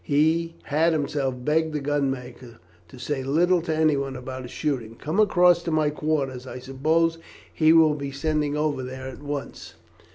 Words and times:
He 0.03 0.55
had 0.63 0.93
himself 0.93 1.35
begged 1.45 1.73
the 1.73 1.79
gunmaker 1.79 2.57
to 2.87 2.97
say 2.97 3.21
little 3.21 3.61
to 3.61 3.75
anyone 3.75 4.15
about 4.15 4.41
his 4.41 4.49
shooting. 4.51 4.95
"Come 4.95 5.19
across 5.19 5.61
to 5.61 5.69
my 5.69 5.91
quarters. 5.91 6.47
I 6.47 6.57
suppose 6.57 7.19
he 7.53 7.71
will 7.71 7.93
be 7.93 8.09
sending 8.11 8.57
over 8.57 8.81
there 8.81 9.05
at 9.07 9.21
once." 9.21 9.75